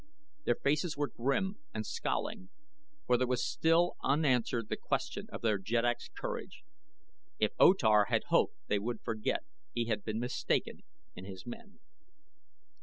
[0.45, 2.49] Their faces were grim and scowling,
[3.05, 6.63] for there was still unanswered the question of their jeddak's courage.
[7.37, 9.43] If O Tar had hoped they would forget
[9.75, 10.81] he had been mistaken
[11.13, 11.77] in his men.